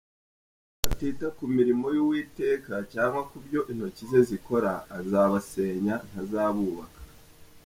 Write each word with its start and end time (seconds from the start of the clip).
Kuko 0.03 0.81
batita 0.87 1.27
ku 1.37 1.43
mirimo 1.55 1.85
y’Uwiteka, 1.95 2.73
Cyangwa 2.93 3.21
ku 3.29 3.37
byo 3.45 3.61
intoki 3.71 4.03
ze 4.11 4.21
zikora, 4.29 4.73
Azabasenya 4.97 5.95
ntazabubaka. 6.09 6.99